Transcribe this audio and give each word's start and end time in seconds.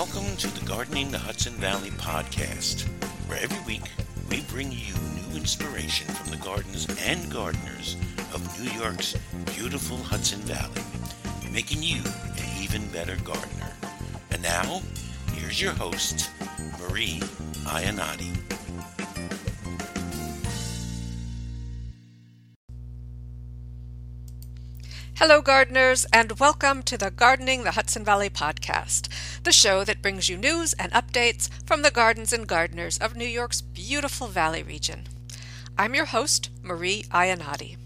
Welcome 0.00 0.34
to 0.38 0.46
the 0.58 0.64
Gardening 0.64 1.10
the 1.10 1.18
Hudson 1.18 1.52
Valley 1.56 1.90
podcast, 1.90 2.88
where 3.28 3.38
every 3.38 3.62
week 3.66 3.82
we 4.30 4.40
bring 4.50 4.72
you 4.72 4.94
new 4.94 5.36
inspiration 5.36 6.06
from 6.14 6.30
the 6.30 6.38
gardens 6.38 6.86
and 7.04 7.30
gardeners 7.30 7.98
of 8.32 8.64
New 8.64 8.70
York's 8.80 9.14
beautiful 9.54 9.98
Hudson 9.98 10.40
Valley, 10.40 10.80
making 11.52 11.82
you 11.82 12.00
an 12.38 12.62
even 12.62 12.88
better 12.88 13.16
gardener. 13.16 13.74
And 14.30 14.42
now, 14.42 14.80
here's 15.34 15.60
your 15.60 15.72
host, 15.72 16.30
Marie 16.80 17.20
Iannotti. 17.66 18.34
Hello, 25.22 25.42
gardeners, 25.42 26.06
and 26.14 26.40
welcome 26.40 26.82
to 26.84 26.96
the 26.96 27.10
Gardening 27.10 27.62
the 27.62 27.72
Hudson 27.72 28.02
Valley 28.02 28.30
podcast, 28.30 29.06
the 29.42 29.52
show 29.52 29.84
that 29.84 30.00
brings 30.00 30.30
you 30.30 30.38
news 30.38 30.72
and 30.78 30.90
updates 30.92 31.50
from 31.66 31.82
the 31.82 31.90
gardens 31.90 32.32
and 32.32 32.48
gardeners 32.48 32.96
of 32.96 33.14
New 33.14 33.26
York's 33.26 33.60
beautiful 33.60 34.28
valley 34.28 34.62
region. 34.62 35.06
I'm 35.76 35.94
your 35.94 36.06
host, 36.06 36.48
Marie 36.62 37.02
Iannotti. 37.10 37.76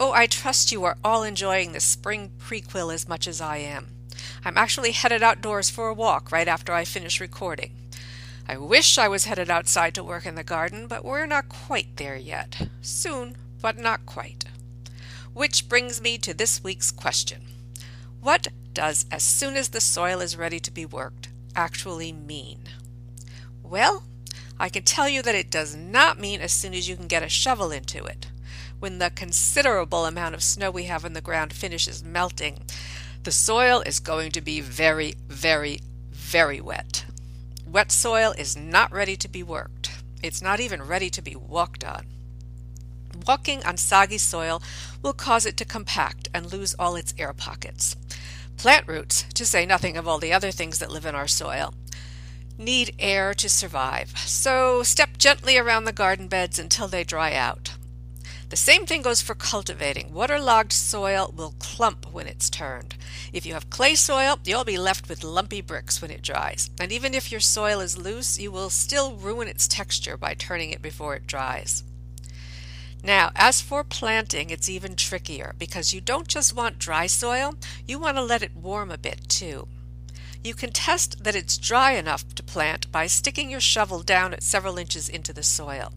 Oh, 0.00 0.10
I 0.10 0.26
trust 0.26 0.72
you 0.72 0.82
are 0.82 0.98
all 1.04 1.22
enjoying 1.22 1.70
this 1.70 1.84
spring 1.84 2.32
prequel 2.40 2.92
as 2.92 3.08
much 3.08 3.28
as 3.28 3.40
I 3.40 3.58
am. 3.58 3.90
I'm 4.44 4.58
actually 4.58 4.90
headed 4.90 5.22
outdoors 5.22 5.70
for 5.70 5.86
a 5.86 5.94
walk 5.94 6.32
right 6.32 6.48
after 6.48 6.72
I 6.72 6.84
finish 6.84 7.20
recording. 7.20 7.70
I 8.48 8.56
wish 8.56 8.98
I 8.98 9.06
was 9.06 9.26
headed 9.26 9.48
outside 9.48 9.94
to 9.94 10.02
work 10.02 10.26
in 10.26 10.34
the 10.34 10.42
garden, 10.42 10.88
but 10.88 11.04
we're 11.04 11.24
not 11.26 11.48
quite 11.48 11.98
there 11.98 12.16
yet. 12.16 12.68
Soon, 12.82 13.36
but 13.62 13.78
not 13.78 14.06
quite. 14.06 14.47
Which 15.32 15.68
brings 15.68 16.00
me 16.00 16.18
to 16.18 16.34
this 16.34 16.62
week's 16.64 16.90
question 16.90 17.42
What 18.20 18.48
does 18.72 19.06
as 19.10 19.22
soon 19.22 19.56
as 19.56 19.68
the 19.68 19.80
soil 19.80 20.20
is 20.20 20.36
ready 20.36 20.60
to 20.60 20.70
be 20.70 20.86
worked 20.86 21.28
actually 21.54 22.12
mean? 22.12 22.60
Well, 23.62 24.04
I 24.58 24.68
can 24.68 24.82
tell 24.82 25.08
you 25.08 25.22
that 25.22 25.34
it 25.34 25.50
does 25.50 25.76
not 25.76 26.18
mean 26.18 26.40
as 26.40 26.52
soon 26.52 26.74
as 26.74 26.88
you 26.88 26.96
can 26.96 27.06
get 27.06 27.22
a 27.22 27.28
shovel 27.28 27.70
into 27.70 28.04
it. 28.04 28.28
When 28.78 28.98
the 28.98 29.10
considerable 29.10 30.06
amount 30.06 30.34
of 30.34 30.42
snow 30.42 30.70
we 30.70 30.84
have 30.84 31.04
in 31.04 31.12
the 31.12 31.20
ground 31.20 31.52
finishes 31.52 32.02
melting, 32.02 32.64
the 33.24 33.32
soil 33.32 33.82
is 33.84 34.00
going 34.00 34.30
to 34.32 34.40
be 34.40 34.60
very, 34.60 35.14
very, 35.28 35.80
very 36.10 36.60
wet. 36.60 37.04
Wet 37.66 37.92
soil 37.92 38.34
is 38.38 38.56
not 38.56 38.92
ready 38.92 39.16
to 39.16 39.28
be 39.28 39.42
worked. 39.42 39.90
It's 40.22 40.42
not 40.42 40.60
even 40.60 40.82
ready 40.82 41.10
to 41.10 41.22
be 41.22 41.36
walked 41.36 41.84
on. 41.84 42.06
Walking 43.26 43.64
on 43.64 43.76
soggy 43.76 44.18
soil 44.18 44.62
will 45.02 45.12
cause 45.12 45.46
it 45.46 45.56
to 45.58 45.64
compact 45.64 46.28
and 46.32 46.52
lose 46.52 46.74
all 46.78 46.96
its 46.96 47.14
air 47.18 47.32
pockets. 47.32 47.96
Plant 48.56 48.88
roots, 48.88 49.24
to 49.34 49.46
say 49.46 49.64
nothing 49.64 49.96
of 49.96 50.08
all 50.08 50.18
the 50.18 50.32
other 50.32 50.50
things 50.50 50.78
that 50.78 50.90
live 50.90 51.06
in 51.06 51.14
our 51.14 51.28
soil, 51.28 51.74
need 52.58 52.94
air 52.98 53.34
to 53.34 53.48
survive, 53.48 54.18
so 54.18 54.82
step 54.82 55.16
gently 55.16 55.56
around 55.56 55.84
the 55.84 55.92
garden 55.92 56.26
beds 56.26 56.58
until 56.58 56.88
they 56.88 57.04
dry 57.04 57.34
out. 57.34 57.74
The 58.48 58.56
same 58.56 58.86
thing 58.86 59.02
goes 59.02 59.20
for 59.20 59.34
cultivating. 59.34 60.12
Waterlogged 60.14 60.72
soil 60.72 61.32
will 61.36 61.54
clump 61.58 62.06
when 62.12 62.26
it's 62.26 62.48
turned. 62.48 62.94
If 63.30 63.44
you 63.44 63.52
have 63.52 63.68
clay 63.68 63.94
soil, 63.94 64.38
you'll 64.42 64.64
be 64.64 64.78
left 64.78 65.08
with 65.08 65.22
lumpy 65.22 65.60
bricks 65.60 66.00
when 66.00 66.10
it 66.10 66.22
dries. 66.22 66.70
And 66.80 66.90
even 66.90 67.12
if 67.12 67.30
your 67.30 67.42
soil 67.42 67.80
is 67.80 67.98
loose, 67.98 68.38
you 68.38 68.50
will 68.50 68.70
still 68.70 69.16
ruin 69.16 69.48
its 69.48 69.68
texture 69.68 70.16
by 70.16 70.32
turning 70.32 70.70
it 70.70 70.80
before 70.80 71.14
it 71.14 71.26
dries. 71.26 71.84
Now, 73.02 73.30
as 73.36 73.60
for 73.60 73.84
planting, 73.84 74.50
it's 74.50 74.68
even 74.68 74.96
trickier 74.96 75.54
because 75.58 75.94
you 75.94 76.00
don't 76.00 76.28
just 76.28 76.54
want 76.54 76.78
dry 76.78 77.06
soil, 77.06 77.54
you 77.86 77.98
want 77.98 78.16
to 78.16 78.22
let 78.22 78.42
it 78.42 78.56
warm 78.56 78.90
a 78.90 78.98
bit 78.98 79.28
too. 79.28 79.68
You 80.42 80.54
can 80.54 80.70
test 80.70 81.24
that 81.24 81.34
it's 81.34 81.58
dry 81.58 81.92
enough 81.92 82.34
to 82.34 82.42
plant 82.42 82.90
by 82.92 83.06
sticking 83.06 83.50
your 83.50 83.60
shovel 83.60 84.02
down 84.02 84.32
at 84.32 84.42
several 84.42 84.78
inches 84.78 85.08
into 85.08 85.32
the 85.32 85.42
soil. 85.42 85.92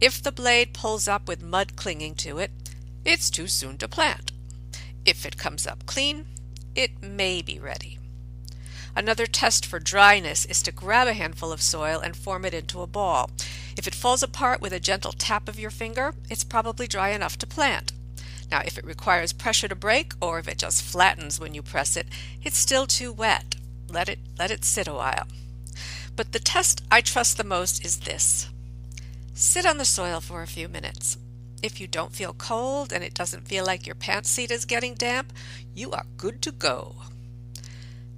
If 0.00 0.22
the 0.22 0.32
blade 0.32 0.72
pulls 0.74 1.06
up 1.06 1.28
with 1.28 1.42
mud 1.42 1.76
clinging 1.76 2.14
to 2.16 2.38
it, 2.38 2.50
it's 3.04 3.30
too 3.30 3.48
soon 3.48 3.78
to 3.78 3.88
plant. 3.88 4.32
If 5.04 5.26
it 5.26 5.36
comes 5.36 5.66
up 5.66 5.84
clean, 5.86 6.26
it 6.74 7.02
may 7.02 7.42
be 7.42 7.58
ready. 7.58 7.98
Another 8.94 9.26
test 9.26 9.64
for 9.64 9.78
dryness 9.78 10.44
is 10.44 10.62
to 10.62 10.72
grab 10.72 11.08
a 11.08 11.14
handful 11.14 11.50
of 11.50 11.62
soil 11.62 11.98
and 12.00 12.16
form 12.16 12.44
it 12.44 12.54
into 12.54 12.82
a 12.82 12.86
ball. 12.86 13.30
If 13.76 13.86
it 13.86 13.94
falls 13.94 14.22
apart 14.22 14.60
with 14.60 14.72
a 14.72 14.80
gentle 14.80 15.12
tap 15.12 15.48
of 15.48 15.58
your 15.58 15.70
finger, 15.70 16.14
it's 16.30 16.44
probably 16.44 16.86
dry 16.86 17.10
enough 17.10 17.38
to 17.38 17.46
plant. 17.46 17.92
Now, 18.50 18.60
if 18.64 18.76
it 18.76 18.84
requires 18.84 19.32
pressure 19.32 19.68
to 19.68 19.74
break, 19.74 20.12
or 20.20 20.38
if 20.38 20.46
it 20.46 20.58
just 20.58 20.82
flattens 20.82 21.40
when 21.40 21.54
you 21.54 21.62
press 21.62 21.96
it, 21.96 22.06
it's 22.42 22.58
still 22.58 22.86
too 22.86 23.12
wet. 23.12 23.56
Let 23.88 24.08
it, 24.08 24.18
let 24.38 24.50
it 24.50 24.64
sit 24.64 24.86
a 24.86 24.92
while. 24.92 25.26
But 26.16 26.32
the 26.32 26.38
test 26.38 26.82
I 26.90 27.00
trust 27.00 27.36
the 27.36 27.44
most 27.44 27.84
is 27.84 28.00
this 28.00 28.48
sit 29.34 29.64
on 29.64 29.78
the 29.78 29.84
soil 29.84 30.20
for 30.20 30.42
a 30.42 30.46
few 30.46 30.68
minutes. 30.68 31.16
If 31.62 31.80
you 31.80 31.86
don't 31.86 32.14
feel 32.14 32.34
cold 32.34 32.92
and 32.92 33.02
it 33.02 33.14
doesn't 33.14 33.48
feel 33.48 33.64
like 33.64 33.86
your 33.86 33.94
pants 33.94 34.28
seat 34.28 34.50
is 34.50 34.66
getting 34.66 34.94
damp, 34.94 35.32
you 35.74 35.90
are 35.92 36.06
good 36.16 36.42
to 36.42 36.52
go. 36.52 36.96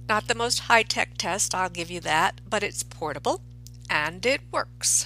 Not 0.09 0.27
the 0.27 0.35
most 0.35 0.61
high 0.61 0.83
tech 0.83 1.17
test, 1.17 1.55
I'll 1.55 1.69
give 1.69 1.89
you 1.89 1.99
that, 2.01 2.41
but 2.47 2.63
it's 2.63 2.83
portable 2.83 3.41
and 3.89 4.25
it 4.25 4.41
works. 4.51 5.05